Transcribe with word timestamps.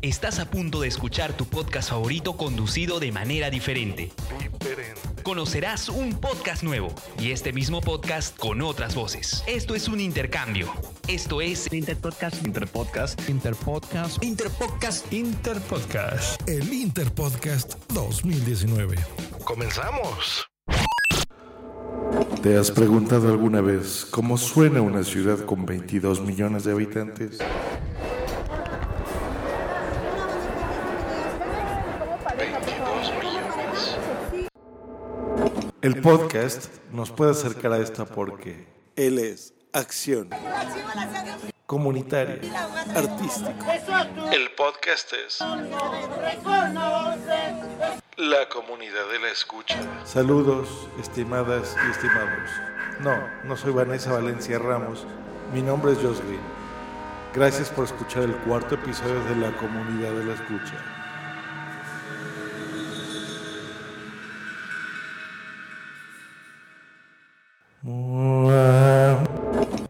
Estás 0.00 0.38
a 0.38 0.48
punto 0.48 0.82
de 0.82 0.88
escuchar 0.88 1.32
tu 1.32 1.44
podcast 1.44 1.90
favorito 1.90 2.36
conducido 2.36 3.00
de 3.00 3.10
manera 3.10 3.50
diferente. 3.50 4.12
Conocerás 5.24 5.88
un 5.88 6.12
podcast 6.20 6.62
nuevo 6.62 6.94
y 7.18 7.32
este 7.32 7.52
mismo 7.52 7.80
podcast 7.80 8.38
con 8.38 8.62
otras 8.62 8.94
voces. 8.94 9.42
Esto 9.48 9.74
es 9.74 9.88
un 9.88 9.98
intercambio. 9.98 10.72
Esto 11.08 11.40
es 11.40 11.72
Interpodcast. 11.72 12.46
Interpodcast. 12.46 13.28
Interpodcast. 13.28 14.22
Interpodcast. 14.22 15.12
Interpodcast. 15.12 16.48
El 16.48 16.72
Interpodcast 16.72 17.74
2019. 17.92 18.96
Comenzamos. 19.42 20.48
¿Te 22.42 22.56
has 22.56 22.70
preguntado 22.70 23.28
alguna 23.28 23.60
vez 23.60 24.06
cómo 24.08 24.38
suena 24.38 24.80
una 24.80 25.02
ciudad 25.02 25.44
con 25.44 25.66
22 25.66 26.20
millones 26.20 26.62
de 26.62 26.72
habitantes? 26.72 27.38
El 35.80 36.00
podcast 36.00 36.68
nos 36.92 37.10
puede 37.10 37.30
acercar 37.30 37.72
a 37.72 37.78
esta 37.78 38.04
porque 38.04 38.66
él 38.96 39.18
es 39.18 39.54
acción 39.72 40.30
comunitaria, 41.66 42.40
artístico. 42.94 43.50
El 44.32 44.50
podcast 44.52 45.12
es 45.12 45.38
la 48.16 48.48
comunidad 48.48 49.08
de 49.12 49.18
la 49.20 49.30
escucha. 49.30 49.78
Saludos, 50.04 50.88
estimadas 50.98 51.76
y 51.86 51.90
estimados. 51.90 52.50
No, 53.00 53.16
no 53.44 53.56
soy 53.56 53.72
Vanessa 53.72 54.12
Valencia 54.12 54.58
Ramos. 54.58 55.06
Mi 55.52 55.62
nombre 55.62 55.92
es 55.92 55.98
Green. 55.98 56.40
Gracias 57.34 57.70
por 57.70 57.84
escuchar 57.84 58.24
el 58.24 58.36
cuarto 58.38 58.74
episodio 58.74 59.22
de 59.24 59.36
la 59.36 59.56
comunidad 59.56 60.12
de 60.12 60.24
la 60.24 60.34
escucha. 60.34 60.97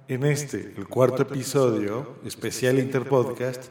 En 0.09 0.25
este, 0.25 0.73
el 0.75 0.89
cuarto 0.89 1.21
episodio, 1.21 2.17
especial 2.25 2.79
Interpodcast, 2.79 3.65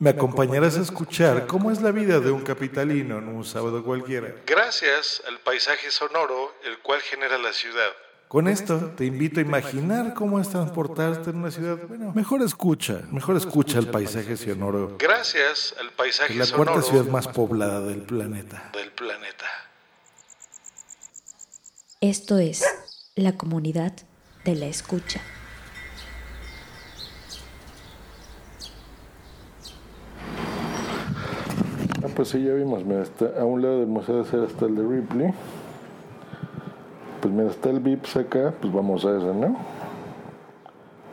me 0.00 0.10
acompañarás 0.10 0.76
a 0.76 0.80
escuchar 0.80 1.46
cómo 1.46 1.70
es 1.70 1.80
la 1.80 1.92
vida 1.92 2.18
de 2.18 2.32
un 2.32 2.42
capitalino 2.42 3.18
en 3.18 3.28
un 3.28 3.44
sábado 3.44 3.84
cualquiera. 3.84 4.34
Gracias 4.44 5.22
al 5.28 5.38
paisaje 5.38 5.92
sonoro, 5.92 6.52
el 6.64 6.80
cual 6.80 7.00
genera 7.00 7.38
la 7.38 7.52
ciudad. 7.52 7.90
Con 8.26 8.48
esto 8.48 8.92
te 8.96 9.04
invito 9.04 9.38
a 9.38 9.44
imaginar 9.44 10.14
cómo 10.14 10.40
es 10.40 10.48
transportarte 10.48 11.30
en 11.30 11.36
una 11.36 11.52
ciudad. 11.52 11.78
Bueno, 11.86 12.12
mejor 12.12 12.42
escucha, 12.42 13.02
mejor 13.12 13.36
escucha 13.36 13.78
el 13.78 13.86
paisaje 13.86 14.36
sonoro. 14.36 14.96
Gracias 14.98 15.76
al 15.78 15.92
paisaje 15.92 16.32
sonoro. 16.44 16.50
La 16.50 16.72
cuarta 16.72 16.82
ciudad 16.90 17.04
más 17.04 17.28
poblada 17.28 17.82
del 17.82 18.02
planeta. 18.02 18.70
Del 18.72 18.90
planeta. 18.90 19.46
Esto 22.00 22.38
es 22.38 22.64
la 23.14 23.36
comunidad 23.36 23.92
de 24.44 24.56
la 24.56 24.66
escucha. 24.66 25.22
Pues 32.18 32.30
sí, 32.30 32.42
ya 32.42 32.52
vimos. 32.52 32.84
Mira, 32.84 33.02
está 33.02 33.26
a 33.40 33.44
un 33.44 33.62
lado 33.62 33.78
del 33.78 33.86
Museo 33.86 34.16
de 34.16 34.24
Cera 34.24 34.44
está 34.44 34.66
el 34.66 34.74
de 34.74 34.82
Ripley. 34.82 35.32
Pues 37.20 37.32
mira, 37.32 37.48
está 37.48 37.70
el 37.70 37.78
Vips 37.78 38.16
acá, 38.16 38.52
pues 38.60 38.72
vamos 38.72 39.04
a 39.04 39.16
ese, 39.16 39.32
¿no? 39.32 39.56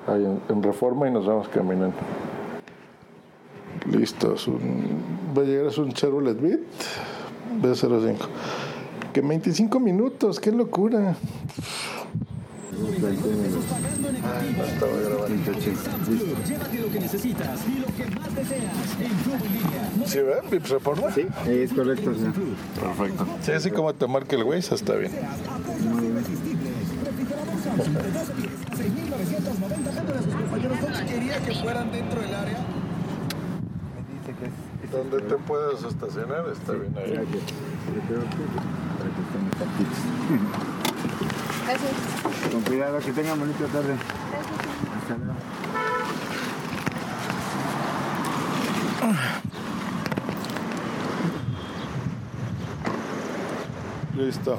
Ahí 0.07 0.25
en, 0.49 0.63
Reforma 0.63 1.07
y 1.07 1.11
nos 1.11 1.27
vamos 1.27 1.47
caminando. 1.49 1.95
Listo, 3.91 4.33
es 4.33 4.47
un, 4.47 4.97
va 5.37 5.43
a 5.43 5.45
llegar 5.45 5.67
a 5.67 5.79
un 5.79 5.91
Chevrolet 5.91 6.41
Beat 6.41 6.61
B05. 7.61 8.15
Que 9.13 9.21
25 9.21 9.79
minutos, 9.79 10.39
qué 10.39 10.51
locura. 10.51 11.15
Ay, 12.85 14.55
no 14.57 14.63
estaba 14.63 14.97
grabando. 14.97 15.51
Llévate 16.47 16.79
lo 16.79 16.91
que 16.91 16.99
necesitas 16.99 17.59
y 17.67 17.79
lo 17.79 17.87
que 17.87 18.05
más 18.19 18.35
deseas 18.35 18.73
en 18.99 19.09
Club 19.09 19.35
en 19.45 19.53
línea. 19.53 19.89
¿Sí 20.05 20.19
ven? 20.19 20.49
¿Vips 20.51 20.69
Reforma? 20.69 21.11
Sí, 21.11 21.25
es 21.47 21.73
correcto, 21.73 22.13
sí. 22.13 22.25
Perfecto. 22.79 23.27
Sí, 23.41 23.51
así 23.51 23.71
como 23.71 23.93
te 23.93 24.07
marca 24.07 24.35
el 24.35 24.43
güey, 24.43 24.59
eso 24.59 24.75
está 24.75 24.93
bien. 24.95 25.11
quería 31.07 31.37
que 31.39 31.55
fueran 31.55 31.91
dentro 31.91 32.21
del 32.21 32.35
área. 32.35 32.57
Donde 34.91 35.21
te 35.21 35.35
puedas 35.35 35.83
estacionar 35.83 36.45
está 36.49 36.73
bien 36.73 36.93
ahí. 36.97 37.11
Gracias. 41.67 42.24
Con 42.55 42.63
cuidado, 42.63 42.99
que 42.99 43.11
tengan 43.11 43.37
bonita 43.37 43.65
tarde. 43.65 43.95
Hasta 45.01 45.17
luego. 45.17 45.33
Listo. 54.15 54.57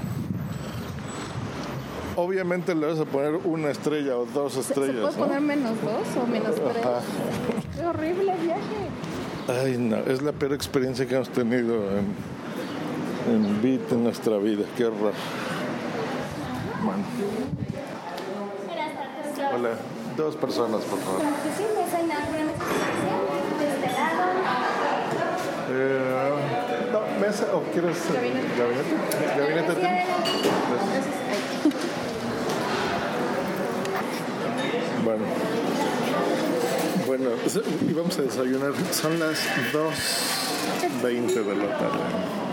Obviamente 2.17 2.75
le 2.75 2.87
vas 2.87 3.01
a 3.01 3.07
poner 3.07 3.41
una 3.45 3.71
estrella 3.71 4.19
o 4.19 4.27
dos 4.27 4.53
¿Se 4.53 4.61
estrellas. 4.61 5.15
puede 5.15 5.17
¿no? 5.17 5.25
poner 5.25 5.41
menos 5.41 5.73
dos 5.81 6.23
o 6.23 6.27
menos 6.27 6.55
tres? 6.55 6.85
Ajá. 6.85 7.01
Qué 7.75 7.87
horrible 7.87 8.35
viaje. 8.43 9.63
Ay, 9.65 9.79
no, 9.79 9.97
es 9.97 10.21
la 10.21 10.33
peor 10.33 10.53
experiencia 10.53 11.07
que 11.07 11.15
hemos 11.15 11.31
tenido 11.31 11.77
en, 11.97 12.15
en 13.33 13.63
Beat 13.63 13.91
en 13.91 14.05
nuestra 14.05 14.37
vida. 14.37 14.67
Qué 14.77 14.85
horror. 14.85 15.15
Hola, 19.55 19.71
dos 20.17 20.37
personas, 20.37 20.83
por 20.85 20.99
favor. 21.01 21.21
Eh, 25.69 26.91
no, 26.93 27.01
mesa 27.21 27.47
o 27.55 27.63
quieres 27.73 27.97
eh, 28.15 28.33
gabinete? 28.57 28.95
Gabinete. 29.37 29.73
Gracias. 29.81 31.07
Bueno. 35.05 35.25
Bueno, 37.07 37.31
y 37.89 37.93
vamos 37.93 38.19
a 38.19 38.23
desayunar. 38.23 38.73
Son 38.93 39.19
las 39.21 39.39
2.20 39.73 41.45
de 41.45 41.57
la 41.57 41.79
tarde. 41.79 42.46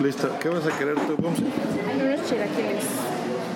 Listo. 0.00 0.28
¿Qué 0.40 0.48
vas 0.48 0.66
a 0.66 0.78
querer 0.78 0.94
tú, 0.94 1.16
Pomsi? 1.16 1.42
Unos 1.42 2.28
chilaquiles. 2.28 2.84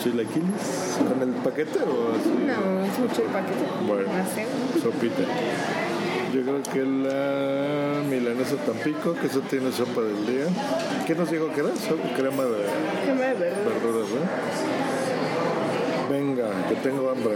¿Chilaquiles? 0.02 0.98
¿Con 1.08 1.22
el 1.28 1.34
paquete 1.36 1.78
o 1.80 2.14
así? 2.18 2.30
No, 2.46 2.84
es 2.84 2.98
mucho 2.98 3.22
el 3.22 3.28
paquete. 3.28 3.64
Bueno, 3.86 4.08
sopita. 4.82 5.22
Yo 6.34 6.42
creo 6.42 6.62
que 6.62 6.80
la 6.80 8.02
milanesa 8.08 8.56
Tampico, 8.56 9.14
que 9.14 9.26
eso 9.26 9.40
tiene 9.40 9.70
sopa 9.70 10.00
del 10.00 10.26
día. 10.26 10.46
¿Qué 11.06 11.14
nos 11.14 11.30
dijo 11.30 11.48
que 11.52 11.60
era? 11.60 11.70
Crema 12.16 12.42
de 12.44 12.64
Crema 13.04 13.24
de 13.24 13.34
verduras. 13.34 13.82
verduras, 13.82 14.08
¿no? 14.10 14.22
Venga, 16.10 16.68
que 16.68 16.74
tengo 16.76 17.10
hambre. 17.10 17.34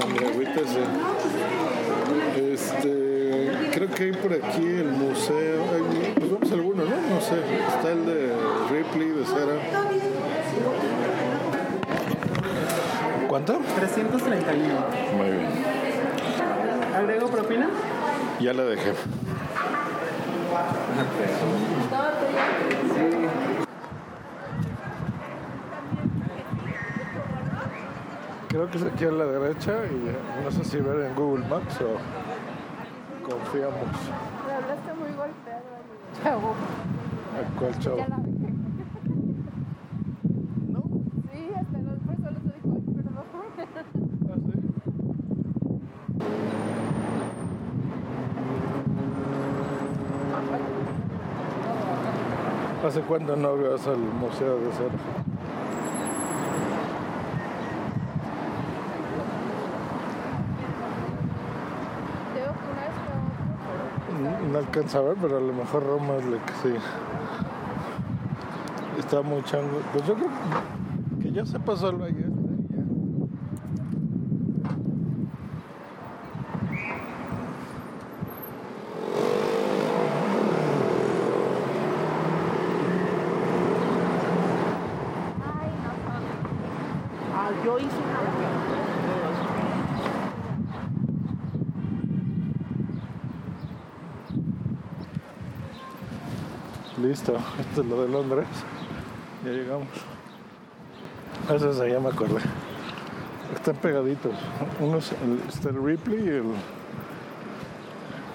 Hambre, 0.00 0.26
agüita, 0.28 0.60
sí. 0.60 0.78
Este, 2.52 3.50
creo 3.72 3.88
que 3.90 4.02
hay 4.04 4.12
por 4.12 4.32
aquí 4.32 4.66
el 4.66 4.90
museo 4.90 5.62
Pues 6.16 6.30
vamos 6.32 6.50
a 6.50 6.54
alguno, 6.54 6.84
¿no? 6.84 6.90
No 6.90 7.13
sé. 7.24 7.40
Está 7.68 7.92
el 7.92 8.04
de 8.04 8.36
Ripley, 8.70 9.08
de 9.08 9.24
Cera. 9.24 9.54
¿Cuánto? 13.28 13.60
331. 13.76 14.74
Muy 15.16 15.30
bien. 15.30 15.48
¿Agrego 16.94 17.28
propina? 17.28 17.68
Ya 18.40 18.52
la 18.52 18.64
dejé. 18.64 18.92
Creo 28.48 28.70
que 28.70 28.78
es 28.78 28.84
aquí 28.84 29.04
a 29.04 29.10
la 29.10 29.24
derecha 29.24 29.72
y 29.90 30.44
no 30.44 30.50
sé 30.50 30.64
si 30.64 30.76
ver 30.78 31.06
en 31.06 31.14
Google 31.16 31.44
Maps 31.46 31.80
o 31.80 33.28
confiamos. 33.28 33.88
Me 34.46 34.52
hablaste 34.52 34.94
muy 34.94 35.08
golpeado, 35.16 35.64
chavo. 36.22 36.54
¿A 37.34 37.58
cuál 37.58 37.78
chavo? 37.80 37.96
Ya 37.98 38.08
la 38.08 38.16
dejé. 38.18 38.52
¿No? 40.68 40.82
Sí, 41.32 41.40
hasta 41.58 41.78
los 41.78 41.98
por 42.00 42.14
eso 42.14 42.30
los 42.30 42.42
dijo, 42.44 42.68
ay, 42.74 42.82
perdón. 42.94 43.14
¿Ah, 43.18 44.36
sí? 44.46 44.58
¿Hace 52.86 53.00
cuánto 53.00 53.34
no 53.34 53.56
vas 53.56 53.86
al 53.86 53.98
Museo 53.98 54.58
de 54.60 54.70
Cera? 54.72 54.90
Tengo 62.34 62.52
que 62.52 62.66
una 62.70 62.82
vez 62.82 62.94
fue 63.00 63.14
a 63.14 63.20
otro, 63.94 64.22
No, 64.22 64.30
no 64.52 64.58
alcanza 64.74 64.98
a 64.98 65.02
ver, 65.02 65.16
pero 65.20 65.36
a 65.36 65.40
lo 65.40 65.52
mejor 65.52 65.86
Roma 65.86 66.16
es 66.16 66.24
la 66.24 66.44
que 66.44 66.52
sí. 66.54 66.74
Está 68.98 69.22
muy 69.22 69.40
chango. 69.44 69.80
Pues 69.92 70.04
yo 70.04 70.14
creo 70.14 70.30
que 71.22 71.30
ya 71.30 71.46
se 71.46 71.60
pasó 71.60 71.90
el 71.90 71.96
valle 71.96 72.18
este. 72.18 72.34
ya. 72.70 72.82
Ah, 87.32 87.50
yo 87.64 87.78
hice 87.78 87.96
una 87.96 88.24
Listo, 97.14 97.38
esto 97.60 97.82
es 97.82 97.86
lo 97.86 98.02
de 98.02 98.08
Londres. 98.08 98.44
Ya 99.44 99.52
llegamos. 99.52 99.86
Eso 101.48 101.70
es 101.70 101.78
allá 101.78 102.00
me 102.00 102.08
acordé. 102.08 102.40
Están 103.54 103.76
pegaditos. 103.76 104.32
Uno 104.80 104.98
es 104.98 105.12
el, 105.12 105.40
está 105.48 105.68
el 105.68 105.80
Ripley 105.80 106.24
y 106.24 106.28
el, 106.28 106.54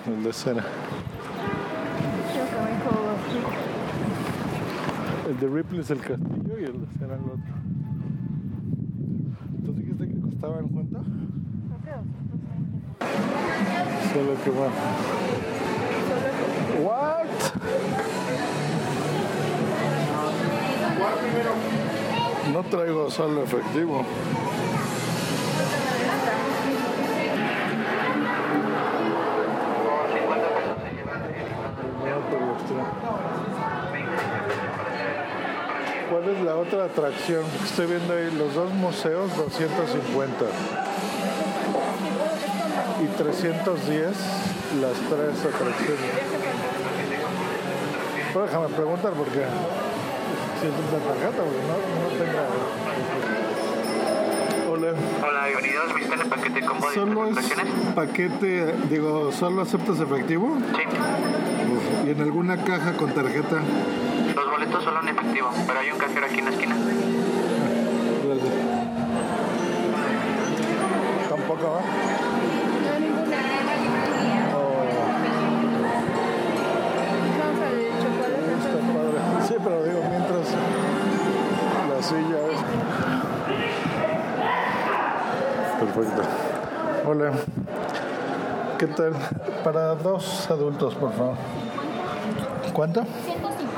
el 0.08 0.24
de 0.24 0.32
Cena. 0.32 0.64
El 5.28 5.40
de 5.42 5.48
Ripley 5.50 5.82
es 5.82 5.92
el 5.92 6.00
castillo 6.00 6.58
y 6.58 6.64
el 6.64 6.80
de 6.80 6.88
Cena 6.98 7.16
el 7.16 7.20
otro. 7.20 7.54
¿Tú 9.66 9.74
dijiste 9.74 10.08
que 10.08 10.22
costaban 10.22 10.70
cuánto? 10.70 11.04
Solo 14.14 14.36
que 14.42 14.50
va. 14.52 15.59
No 22.54 22.64
traigo 22.64 23.10
saldo 23.10 23.44
efectivo. 23.44 24.06
¿Cuál 36.10 36.36
es 36.36 36.42
la 36.42 36.56
otra 36.58 36.86
atracción? 36.86 37.44
Estoy 37.64 37.86
viendo 37.88 38.14
ahí 38.14 38.32
los 38.32 38.54
dos 38.56 38.74
museos, 38.74 39.36
250. 39.38 40.46
Y 43.02 43.06
310 43.18 44.18
las 44.82 44.94
tres 44.94 45.40
atracciones. 45.40 46.12
Pero 48.34 48.46
déjame 48.46 48.68
preguntar 48.68 49.14
porque 49.14 49.46
si 50.60 50.68
es 50.68 50.74
una 50.74 51.00
tarjeta, 51.00 51.42
porque 51.42 51.64
no, 51.70 51.76
no 52.04 52.10
tengo. 52.20 52.44
Hola. 54.70 54.92
Hola, 55.26 55.42
bienvenidos. 55.48 55.96
¿Viste 55.96 56.16
el 56.16 56.22
paquete 56.30 56.62
combo 56.66 56.90
de 56.90 56.96
¿Solo 56.96 57.28
es 57.28 57.38
paquete, 57.96 58.76
digo, 58.90 59.32
solo 59.32 59.62
aceptas 59.62 60.00
efectivo? 60.02 60.58
Sí. 60.76 60.84
Uf, 61.72 62.08
¿Y 62.08 62.10
en 62.12 62.22
alguna 62.22 62.58
caja 62.64 62.94
con 62.94 63.14
tarjeta? 63.14 63.62
Los 64.36 64.52
boletos 64.52 64.84
solo 64.84 65.00
en 65.02 65.10
efectivo, 65.10 65.50
pero 65.66 65.80
hay 65.80 65.92
un 65.92 65.98
cajero 65.98 66.26
aquí 66.26 66.40
en 66.40 66.46
la 66.46 66.52
esquina. 66.52 66.76
Gracias. 68.26 68.54
Tampoco 71.30 71.72
va. 71.72 71.82
No, 72.86 73.00
ninguna. 73.00 73.38
Padre. 78.94 79.48
Sí, 79.48 79.56
pero 79.64 79.84
digo, 79.84 80.02
Perfecto. 86.00 86.24
Hola. 87.10 87.34
¿Qué 88.78 88.88
tal? 88.88 89.12
Para 89.66 89.96
dos 89.96 90.50
adultos, 90.50 90.96
por 90.96 91.12
favor. 91.12 91.36
¿Cuánto? 92.72 93.04
150. 93.26 93.76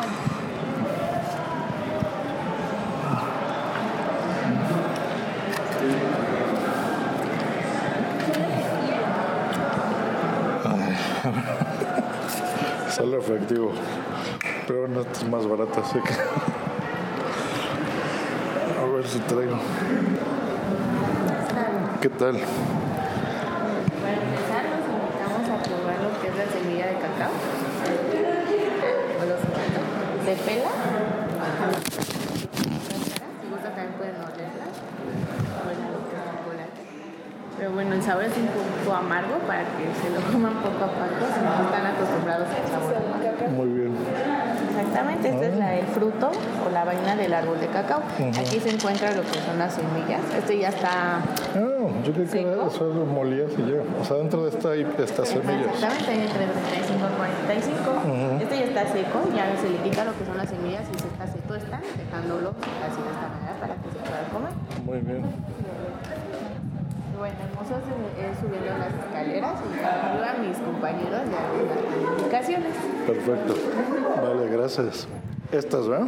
Solo 12.92 13.18
efectivo. 13.18 13.72
Pero 14.68 14.86
esta 14.86 15.12
es 15.12 15.28
más 15.28 15.48
barata, 15.48 15.82
así 15.82 15.98
que. 16.00 16.14
A 18.80 18.86
ver 18.94 19.08
si 19.08 19.18
traigo. 19.22 19.58
¿Qué 22.02 22.10
tal? 22.10 22.34
Para 22.34 22.50
empezar, 24.18 24.66
los 24.74 24.82
invitamos 24.90 25.46
a 25.46 25.62
probar 25.62 26.02
lo 26.02 26.10
que 26.20 26.30
es 26.30 26.36
la 26.36 26.48
semilla 26.50 26.88
de 26.88 26.98
cacao. 26.98 27.30
¿O 29.22 29.24
los 29.30 29.38
invito? 29.46 29.82
¿Se 30.26 30.34
pela? 30.42 30.74
Si 33.38 33.46
gusta 33.54 33.70
también 33.70 33.94
pueden 34.00 34.16
olerla. 34.16 34.66
Pero 37.60 37.70
bueno, 37.72 37.94
el 37.94 38.02
sabor 38.02 38.24
es 38.24 38.36
un 38.36 38.48
poco 38.48 38.98
amargo 38.98 39.38
para 39.46 39.62
que 39.62 39.94
se 40.02 40.10
lo 40.10 40.22
coman 40.32 40.56
poco 40.56 40.84
a 40.84 40.88
poco 40.88 41.22
si 41.22 41.40
no 41.46 41.54
están 41.70 41.86
acostumbrados 41.86 42.48
al 42.50 42.66
sabor. 42.66 42.98
Muy 43.52 43.70
bien. 43.78 43.94
Exactamente, 44.72 45.30
este 45.30 45.48
es 45.50 45.58
la, 45.58 45.76
el 45.76 45.86
fruto 45.88 46.32
o 46.66 46.72
la 46.72 46.86
vaina 46.86 47.16
del 47.16 47.34
árbol 47.34 47.60
de 47.60 47.68
cacao. 47.68 48.02
Aquí 48.40 48.60
se 48.60 48.70
encuentra 48.70 49.12
lo 49.14 49.22
que 49.22 49.40
son 49.46 49.60
las 49.60 49.74
semillas. 49.74 50.22
Este 50.38 50.58
ya 50.58 50.70
está 50.70 51.20
Ah, 51.22 51.88
yo 52.04 52.14
creo 52.14 52.30
que 52.30 52.42
era, 52.42 52.66
eso 52.68 52.88
lo 52.88 53.06
molías 53.06 53.52
y 53.58 53.72
ya. 53.72 53.82
O 54.00 54.06
sea, 54.06 54.18
dentro 54.18 54.44
de 54.44 54.50
esta 54.50 54.72
hay 54.72 54.88
estas 54.98 55.28
semillas. 55.28 55.68
Exactamente, 55.74 56.12
hay 56.12 56.22
entre 56.22 56.46
35 56.48 57.08
y 57.12 57.18
45. 57.18 57.92
Ujú. 57.92 58.44
Este 58.44 58.56
ya 58.60 58.66
está 58.66 58.88
seco, 58.88 59.20
ya 59.36 59.58
se 59.58 59.70
le 59.70 59.78
quita 59.84 60.06
lo 60.06 60.18
que 60.18 60.26
son 60.26 60.38
las 60.38 60.50
semillas 60.50 60.84
y 60.88 61.00
se 61.00 61.08
está 61.08 61.28
seco 61.28 61.56
están, 61.56 61.82
dejándolo 61.98 62.56
así 62.88 63.02
de 63.04 63.12
esta 63.12 63.28
manera 63.28 63.54
para 63.60 63.76
que 63.76 63.88
se 63.92 64.00
pueda 64.00 64.24
comer. 64.32 64.54
Muy 64.86 65.00
bien. 65.02 65.24
Bueno, 67.22 67.36
se 67.68 67.76
es 67.76 68.40
subiendo 68.40 68.80
las 68.80 68.92
escaleras 68.96 69.54
y 69.62 69.84
arriba 69.86 70.34
mis 70.42 70.58
compañeros 70.58 71.22
le 71.30 71.38
hago 71.38 71.56
las 71.70 72.18
indicaciones. 72.18 72.74
Perfecto. 73.06 73.56
Vale, 74.24 74.50
gracias. 74.50 75.08
Estas, 75.52 75.88
¿verdad? 75.88 76.08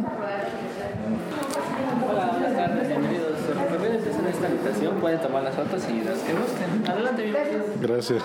Hola, 2.10 2.26
buenas 2.32 2.56
tardes, 2.56 2.88
bienvenidos. 2.88 3.30
Recorridos 3.46 4.06
es 4.08 4.18
en 4.18 4.26
esta 4.26 4.46
habitación, 4.48 4.96
pueden 4.96 5.20
tomar 5.20 5.44
las 5.44 5.54
fotos 5.54 5.88
y 5.88 6.02
las 6.02 6.18
que 6.18 6.32
gusten. 6.32 6.84
Adelante, 6.90 7.22
bienvenidos. 7.22 7.66
Gracias. 7.80 8.22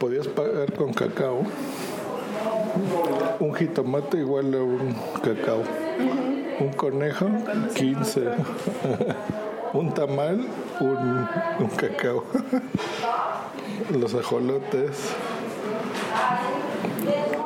Podías 0.00 0.28
pagar 0.28 0.72
con 0.72 0.94
cacao. 0.94 1.42
Un 3.38 3.54
jitomate 3.54 4.16
igual 4.16 4.54
a 4.54 4.62
un 4.62 4.96
cacao. 5.22 5.62
Un 6.58 6.72
conejo, 6.72 7.26
15. 7.74 8.22
Un 9.74 9.92
tamal, 9.92 10.46
un, 10.80 11.68
cacao. 11.76 12.24
Los 13.98 14.14
ajolotes. 14.14 15.12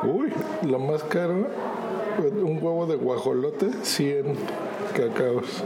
Uy, 0.03 0.31
lo 0.63 0.79
más 0.79 1.03
caro, 1.03 1.47
un 2.19 2.59
huevo 2.61 2.85
de 2.85 2.95
guajolote, 2.95 3.71
100 3.83 4.37
cacaos. 4.95 5.63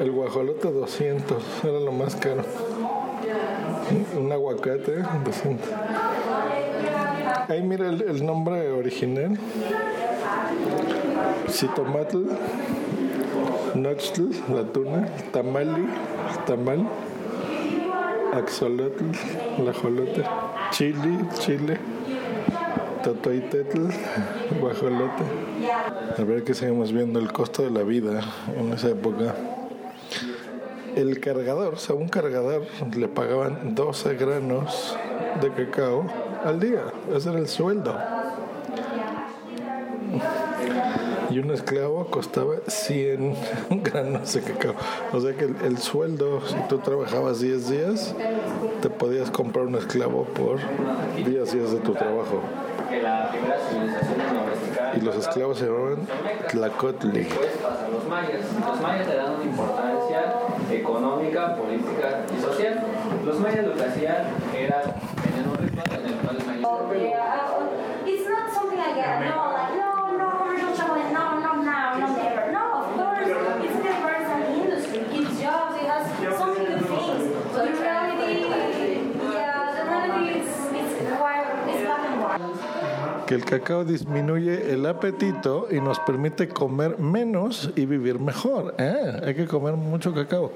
El 0.00 0.10
guajolote 0.10 0.72
200, 0.72 1.64
era 1.64 1.80
lo 1.80 1.92
más 1.92 2.16
caro. 2.16 2.42
Un 4.18 4.32
aguacate 4.32 5.02
200. 5.24 5.68
Ahí 7.48 7.62
mira 7.62 7.88
el, 7.88 8.02
el 8.02 8.26
nombre 8.26 8.70
original. 8.72 9.38
Citomatl 11.48 12.26
Nochtl, 13.74 14.30
la 14.52 14.64
tuna, 14.64 15.06
tamali, 15.30 15.86
tamal, 16.46 16.86
axolotl, 18.32 19.04
la 19.64 19.72
jolota, 19.72 20.22
chili, 20.70 21.18
chile, 21.38 21.78
totoitetl, 23.02 23.88
guajolote. 24.60 25.24
A 26.18 26.22
ver 26.24 26.44
que 26.44 26.54
seguimos 26.54 26.92
viendo 26.92 27.18
el 27.18 27.32
costo 27.32 27.62
de 27.62 27.70
la 27.70 27.82
vida 27.82 28.20
en 28.56 28.72
esa 28.72 28.88
época. 28.88 29.34
El 30.96 31.20
cargador, 31.20 31.74
o 31.74 31.78
sea, 31.78 31.94
un 31.94 32.08
cargador 32.08 32.66
le 32.96 33.08
pagaban 33.08 33.74
12 33.74 34.14
granos 34.14 34.96
de 35.40 35.52
cacao 35.52 36.06
al 36.44 36.60
día. 36.60 36.82
Ese 37.14 37.30
era 37.30 37.38
el 37.38 37.48
sueldo. 37.48 37.96
Y 41.30 41.38
un 41.38 41.50
esclavo 41.50 42.06
costaba 42.06 42.54
100 42.66 43.34
granos 43.84 44.32
de 44.32 44.40
cacao. 44.40 44.74
O 45.12 45.20
sea 45.20 45.34
que 45.34 45.44
el, 45.44 45.56
el, 45.62 45.78
sueldo, 45.78 46.40
si 46.46 46.56
tú 46.68 46.78
trabajabas 46.78 47.40
10 47.40 47.68
días, 47.68 48.14
te 48.80 48.88
podías 48.88 49.30
comprar 49.30 49.66
un 49.66 49.74
esclavo 49.74 50.24
por 50.24 50.58
10 51.16 51.52
días 51.52 51.72
de 51.72 51.80
tu 51.80 51.92
trabajo. 51.92 52.40
Y 54.96 55.00
los 55.00 55.16
esclavos 55.16 55.58
se 55.58 55.66
llamaban 55.66 56.06
Tlacotli. 56.50 57.24
Los 57.24 58.08
mayas. 58.08 58.40
Los 58.66 58.80
mayas 58.80 59.06
le 59.06 59.16
dan 59.16 59.34
una 59.34 59.44
importancia 59.44 60.32
económica, 60.72 61.56
política 61.56 62.24
y 62.36 62.42
social. 62.42 62.82
Los 63.24 63.38
mayas 63.38 63.66
lo 63.66 63.74
que 63.74 63.84
hacían 63.84 64.24
era 64.56 64.82
Oh, 66.30 68.04
it's 68.04 68.28
not 68.28 68.52
something 68.52 68.78
I 68.78 68.94
get. 68.94 69.20
No, 69.20 69.37
que 83.28 83.34
el 83.34 83.44
cacao 83.44 83.84
disminuye 83.84 84.72
el 84.72 84.86
apetito 84.86 85.68
y 85.70 85.82
nos 85.82 85.98
permite 86.00 86.48
comer 86.48 86.98
menos 86.98 87.70
y 87.76 87.84
vivir 87.84 88.18
mejor. 88.18 88.74
¿eh? 88.78 89.20
Hay 89.22 89.34
que 89.34 89.46
comer 89.46 89.74
mucho 89.74 90.14
cacao. 90.14 90.50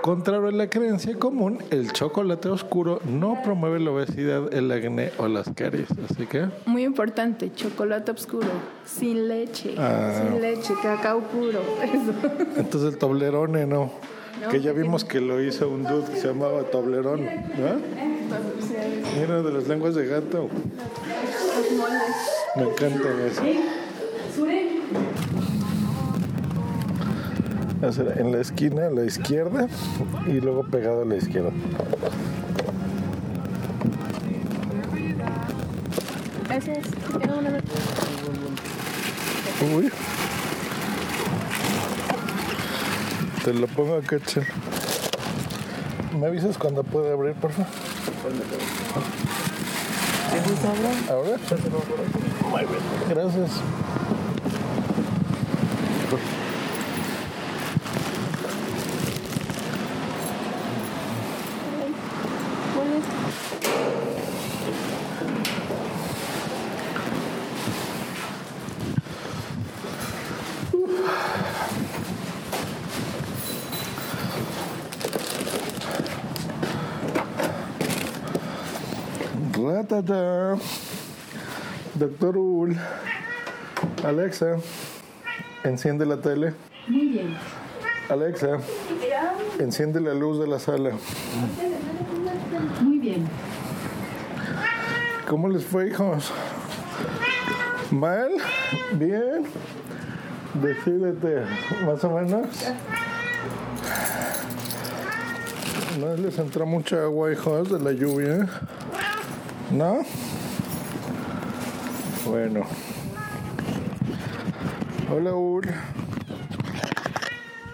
Contrario 0.00 0.48
a 0.48 0.52
la 0.52 0.70
creencia 0.70 1.14
común, 1.18 1.58
el 1.70 1.92
chocolate 1.92 2.48
oscuro 2.48 3.00
no 3.04 3.42
promueve 3.44 3.78
la 3.78 3.90
obesidad, 3.90 4.54
el 4.54 4.72
acné 4.72 5.10
o 5.18 5.28
las 5.28 5.50
caries. 5.54 5.88
Así 6.10 6.24
que... 6.24 6.46
Muy 6.64 6.84
importante, 6.84 7.52
chocolate 7.52 8.12
oscuro, 8.12 8.48
sin 8.86 9.28
leche, 9.28 9.74
Ah. 9.76 10.22
sin 10.30 10.40
leche, 10.40 10.72
cacao 10.82 11.20
puro. 11.20 11.60
Eso. 11.82 12.14
Entonces 12.56 12.94
el 12.94 12.98
toblerone 12.98 13.66
no. 13.66 13.92
No, 14.40 14.48
que 14.48 14.60
ya 14.60 14.72
vimos 14.72 15.04
que 15.04 15.20
lo 15.20 15.40
hizo 15.40 15.68
un 15.68 15.84
dude 15.84 16.10
que 16.10 16.16
se 16.16 16.26
llamaba 16.26 16.64
Toblerón. 16.64 17.24
¿no? 17.24 17.30
Mira, 19.20 19.42
de 19.42 19.52
las 19.52 19.68
lenguas 19.68 19.94
de 19.94 20.06
gato. 20.06 20.48
Los 21.56 21.72
moldes. 21.78 22.16
Me 22.56 22.62
encantan 22.64 23.20
eso. 23.26 23.42
Hacer 27.86 28.14
en 28.18 28.32
la 28.32 28.40
esquina 28.40 28.86
a 28.86 28.90
la 28.90 29.04
izquierda 29.04 29.68
y 30.26 30.40
luego 30.40 30.62
pegado 30.64 31.02
a 31.02 31.04
la 31.04 31.16
izquierda. 31.16 31.50
Una- 37.14 37.60
Uy. 39.76 39.90
Te 43.44 43.52
lo 43.52 43.66
pongo 43.68 43.96
acá, 43.96 44.18
che. 44.20 44.40
¿Me 46.18 46.26
avisas 46.26 46.56
cuando 46.58 46.82
pueda 46.84 47.12
abrir, 47.12 47.34
por 47.34 47.50
favor? 47.52 47.68
¿Ahora? 51.10 51.36
Ratata. 79.84 80.58
Doctor 81.94 82.38
Ul. 82.38 82.76
Alexa, 84.02 84.56
enciende 85.62 86.06
la 86.06 86.16
tele. 86.16 86.54
Muy 86.88 87.08
bien. 87.08 87.36
Alexa, 88.08 88.58
enciende 89.58 90.00
la 90.00 90.14
luz 90.14 90.38
de 90.38 90.46
la 90.46 90.58
sala. 90.58 90.92
Muy 92.80 92.98
bien. 92.98 93.28
¿Cómo 95.28 95.48
les 95.48 95.64
fue, 95.64 95.88
hijos? 95.88 96.32
¿Mal? 97.90 98.30
¿Bien? 98.94 99.44
Decídete, 100.54 101.44
más 101.84 102.02
o 102.04 102.10
menos. 102.10 102.46
¿No 106.00 106.16
les 106.16 106.38
entró 106.38 106.66
mucha 106.66 107.02
agua, 107.02 107.32
hijos, 107.32 107.70
de 107.70 107.78
la 107.78 107.92
lluvia? 107.92 108.48
¿No? 109.70 110.04
Bueno. 112.26 112.66
Hola, 115.10 115.34
Ul. 115.34 115.64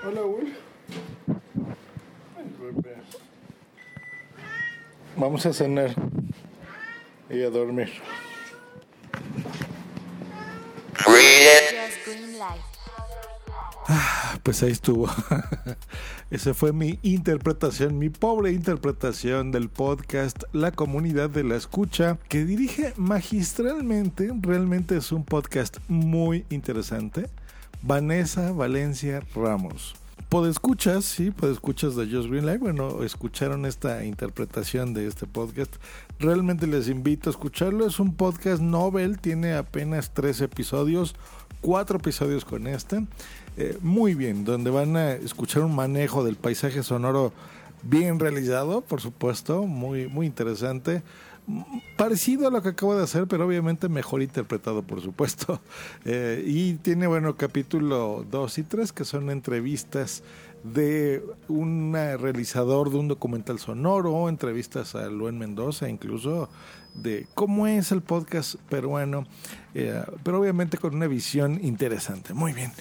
Hola, 0.07 0.23
Ul. 0.23 0.55
Vamos 5.17 5.45
a 5.45 5.53
cenar 5.53 5.95
y 7.29 7.43
a 7.43 7.51
dormir. 7.51 7.91
Pues 14.43 14.63
ahí 14.63 14.73
estuvo. 14.73 15.09
Esa 16.31 16.55
fue 16.55 16.73
mi 16.73 16.99
interpretación, 17.03 17.99
mi 17.99 18.09
pobre 18.09 18.53
interpretación 18.53 19.53
del 19.53 19.69
podcast 19.69 20.45
La 20.53 20.73
Comunidad 20.73 21.29
de 21.29 21.45
la 21.45 21.57
Escucha, 21.57 22.19
que 22.29 22.45
dirige 22.45 22.95
magistralmente. 22.97 24.33
Realmente 24.41 24.97
es 24.97 25.13
un 25.13 25.25
podcast 25.25 25.79
muy 25.89 26.47
interesante. 26.49 27.29
Vanessa 27.83 28.53
Valencia 28.53 29.23
Ramos. 29.35 29.95
Podescuchas, 30.31 31.05
sí, 31.05 31.33
podescuchas 31.33 31.97
de 31.97 32.07
Just 32.07 32.31
Green 32.31 32.47
Live. 32.47 32.59
Bueno, 32.59 33.03
escucharon 33.03 33.67
esta 33.67 34.05
interpretación 34.05 34.95
de 34.95 35.09
este 35.09 35.27
podcast. 35.27 35.75
Realmente 36.21 36.67
les 36.67 36.89
invito 36.89 37.29
a 37.29 37.33
escucharlo. 37.33 37.85
Es 37.85 37.99
un 37.99 38.15
podcast 38.15 38.63
novel, 38.63 39.19
tiene 39.19 39.55
apenas 39.55 40.15
tres 40.15 40.41
episodios, 40.41 41.17
cuatro 41.61 41.99
episodios 41.99 42.45
con 42.45 42.69
este. 42.69 43.05
Eh, 43.61 43.77
muy 43.83 44.15
bien, 44.15 44.47
donde 44.47 44.71
van 44.71 44.97
a 44.97 45.13
escuchar 45.13 45.65
un 45.65 45.75
manejo 45.75 46.25
del 46.25 46.37
paisaje 46.37 46.83
sonoro 46.83 47.31
bien 47.83 48.19
realizado, 48.19 48.81
por 48.81 49.03
supuesto, 49.03 49.67
muy, 49.67 50.09
muy 50.09 50.27
interesante. 50.27 51.03
Parecido 51.99 52.49
a 52.49 52.51
lo 52.51 52.63
que 52.63 52.71
acabo 52.71 52.97
de 52.97 53.05
hacer, 53.05 53.27
pero 53.27 53.47
obviamente 53.47 53.91
mejor 53.91 54.23
interpretado, 54.23 54.83
por 54.83 55.03
supuesto. 55.03 55.61
Eh, 56.07 56.43
y 56.47 56.75
tiene, 56.77 57.07
bueno, 57.07 57.37
capítulo 57.37 58.25
2 58.31 58.59
y 58.59 58.63
3, 58.63 58.93
que 58.93 59.05
son 59.05 59.29
entrevistas 59.29 60.23
de 60.65 61.23
un 61.49 61.93
realizador 61.93 62.91
de 62.91 62.97
un 62.97 63.09
documental 63.09 63.59
sonoro, 63.59 64.31
entrevistas 64.31 64.95
a 64.95 65.07
Luen 65.11 65.39
Mendoza, 65.39 65.91
incluso 65.91 66.49
de 66.95 67.27
cómo 67.35 67.67
es 67.67 67.93
el 67.93 68.01
podcast 68.01 68.55
peruano, 68.71 69.27
eh, 69.75 70.03
pero 70.25 70.41
obviamente 70.41 70.79
con 70.79 70.95
una 70.95 71.07
visión 71.07 71.61
interesante. 71.63 72.33
Muy 72.33 72.55
bien. 72.55 72.73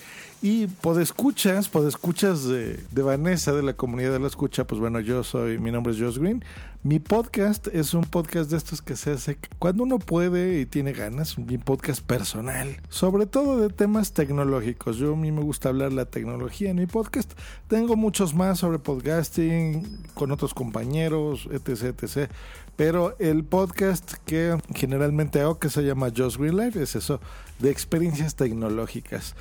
Y 0.41 0.67
podescuchas, 0.67 1.67
podescuchas 1.67 2.46
de, 2.46 2.79
de 2.91 3.01
Vanessa 3.01 3.51
de 3.51 3.62
la 3.62 3.74
comunidad 3.74 4.13
de 4.13 4.19
la 4.19 4.27
escucha, 4.27 4.65
pues 4.65 4.79
bueno, 4.79 5.01
yo 5.01 5.22
soy, 5.25 5.60
mi 5.60 5.69
nombre 5.69 5.91
es 5.91 6.00
Josh 6.00 6.17
Green. 6.17 6.46
Mi 6.81 7.00
podcast 7.00 7.67
es 7.67 7.93
un 7.93 8.05
podcast 8.05 8.50
de 8.50 8.55
estos 8.55 8.81
que 8.81 8.96
se 8.96 9.12
hace 9.12 9.38
cuando 9.60 9.84
uno 9.84 10.00
puede 10.00 10.62
y 10.62 10.65
tiene 10.65 10.93
ganas, 10.93 11.38
un 11.38 11.46
podcast 11.65 12.01
personal, 12.01 12.77
sobre 12.88 13.25
todo 13.25 13.60
de 13.60 13.67
temas 13.67 14.13
tecnológicos. 14.13 14.96
Yo 14.96 15.12
a 15.12 15.17
mí 15.17 15.29
me 15.29 15.41
gusta 15.41 15.67
hablar 15.67 15.91
la 15.91 16.05
tecnología 16.05 16.69
en 16.69 16.77
mi 16.77 16.86
podcast. 16.86 17.34
Tengo 17.67 17.98
muchos 17.98 18.34
más 18.34 18.60
sobre 18.60 18.79
podcasting 18.79 20.05
con 20.13 20.31
otros 20.31 20.53
compañeros, 20.53 21.50
etc, 21.51 22.01
etc. 22.01 22.31
Pero 22.77 23.13
el 23.19 23.43
podcast 23.43 24.13
que 24.25 24.58
generalmente 24.74 25.41
hago, 25.41 25.60
que 25.60 25.69
se 25.69 25.81
llama 25.81 26.13
Josh 26.15 26.38
Green 26.38 26.55
Life, 26.55 26.81
es 26.81 26.96
eso, 26.96 27.19
de 27.60 27.72
experiencias 27.72 28.36
tecnológicas. 28.36 29.36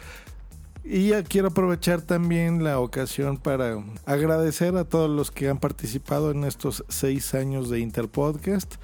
Y 0.84 1.08
ya 1.08 1.22
quiero 1.22 1.48
aprovechar 1.48 2.00
también 2.02 2.64
la 2.64 2.80
ocasión 2.80 3.36
para 3.36 3.82
agradecer 4.06 4.76
a 4.76 4.84
todos 4.84 5.10
los 5.10 5.30
que 5.30 5.48
han 5.48 5.58
participado 5.58 6.30
en 6.30 6.44
estos 6.44 6.84
seis 6.88 7.34
años 7.34 7.68
de 7.68 7.80
Interpodcast. 7.80 8.76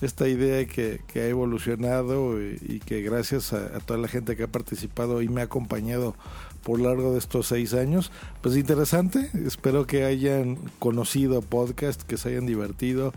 Esta 0.00 0.26
idea 0.26 0.66
que, 0.66 1.00
que 1.06 1.20
ha 1.20 1.28
evolucionado 1.28 2.42
y, 2.42 2.58
y 2.60 2.80
que 2.80 3.02
gracias 3.02 3.52
a, 3.52 3.76
a, 3.76 3.80
toda 3.80 4.00
la 4.00 4.08
gente 4.08 4.34
que 4.34 4.42
ha 4.42 4.48
participado 4.48 5.22
y 5.22 5.28
me 5.28 5.42
ha 5.42 5.44
acompañado 5.44 6.16
por 6.64 6.80
largo 6.80 7.12
de 7.12 7.18
estos 7.18 7.46
seis 7.46 7.72
años, 7.74 8.10
pues 8.40 8.56
interesante. 8.56 9.30
Espero 9.46 9.86
que 9.86 10.04
hayan 10.04 10.56
conocido 10.80 11.42
podcast, 11.42 12.02
que 12.02 12.16
se 12.16 12.30
hayan 12.30 12.46
divertido 12.46 13.12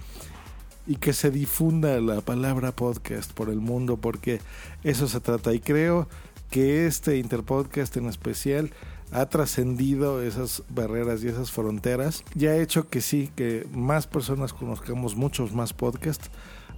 y 0.88 0.98
que 0.98 1.14
se 1.14 1.32
difunda 1.32 2.00
la 2.00 2.22
palabra 2.22 2.72
podcast 2.72 3.32
por 3.34 3.50
el 3.50 3.60
mundo, 3.60 3.98
porque 3.98 4.40
eso 4.84 5.08
se 5.08 5.20
trata. 5.20 5.54
Y 5.54 5.60
creo 5.60 6.08
que 6.50 6.86
este 6.86 7.18
Interpodcast 7.18 7.98
en 7.98 8.08
especial 8.08 8.72
ha 9.12 9.26
trascendido 9.28 10.22
esas 10.22 10.64
barreras 10.70 11.24
y 11.24 11.28
esas 11.28 11.52
fronteras 11.52 12.24
y 12.36 12.48
ha 12.48 12.58
hecho 12.58 12.90
que 12.90 13.02
sí, 13.02 13.32
que 13.36 13.68
más 13.72 14.08
personas 14.08 14.54
conozcamos 14.54 15.16
muchos 15.16 15.54
más 15.54 15.74
podcasts, 15.74 16.30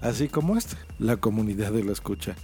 así 0.02 0.28
como 0.28 0.58
este, 0.58 0.76
la 1.00 1.18
comunidad 1.18 1.72
de 1.72 1.84
la 1.84 1.94
escucha. 1.94 2.36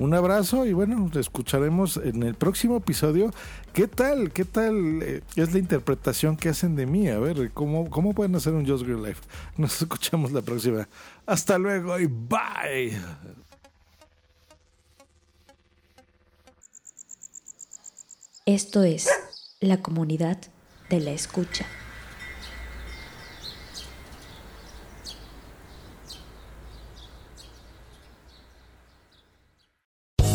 Un 0.00 0.14
abrazo 0.14 0.64
y 0.64 0.72
bueno, 0.72 1.10
escucharemos 1.14 1.98
en 1.98 2.22
el 2.22 2.34
próximo 2.34 2.78
episodio 2.78 3.30
qué 3.74 3.86
tal, 3.86 4.32
qué 4.32 4.46
tal 4.46 5.02
eh, 5.02 5.20
es 5.36 5.52
la 5.52 5.58
interpretación 5.58 6.38
que 6.38 6.48
hacen 6.48 6.74
de 6.74 6.86
mí. 6.86 7.08
A 7.08 7.18
ver, 7.18 7.50
cómo, 7.52 7.90
cómo 7.90 8.14
pueden 8.14 8.34
hacer 8.34 8.54
un 8.54 8.66
Just 8.66 8.84
Green 8.84 9.02
Life. 9.02 9.20
Nos 9.58 9.82
escuchamos 9.82 10.32
la 10.32 10.40
próxima. 10.40 10.88
Hasta 11.26 11.58
luego 11.58 12.00
y 12.00 12.06
bye. 12.06 12.96
Esto 18.54 18.82
es 18.82 19.08
la 19.60 19.80
comunidad 19.80 20.36
de 20.88 20.98
la 20.98 21.12
escucha. 21.12 21.66